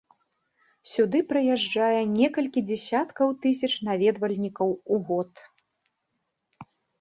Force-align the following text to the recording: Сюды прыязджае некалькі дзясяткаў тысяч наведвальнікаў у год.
Сюды 0.93 1.19
прыязджае 1.33 1.99
некалькі 2.19 2.59
дзясяткаў 2.69 3.27
тысяч 3.45 3.71
наведвальнікаў 3.89 4.69
у 4.97 4.99
год. 5.11 5.31